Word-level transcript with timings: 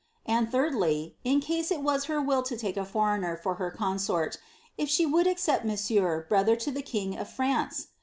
and, 0.25 0.51
thirdly, 0.51 1.15
in 1.23 1.39
case 1.39 1.69
it 1.69 1.83
was 1.83 2.05
her 2.05 2.19
will 2.19 2.41
to 2.41 2.57
take 2.57 2.75
a 2.75 2.83
foreigner 2.83 3.37
for 3.37 3.53
her 3.61 3.69
consort, 3.69 4.39
if 4.75 4.89
she 4.89 5.05
would 5.05 5.27
accept 5.27 5.63
monsieur, 5.63 6.25
brother 6.27 6.55
to 6.55 6.71
the 6.71 6.81
king 6.81 7.15
of 7.15 7.29
France 7.29 7.89